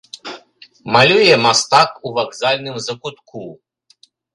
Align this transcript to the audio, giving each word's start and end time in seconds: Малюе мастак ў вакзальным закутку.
Малюе 0.95 1.35
мастак 1.45 1.91
ў 2.07 2.19
вакзальным 2.19 2.75
закутку. 2.91 3.41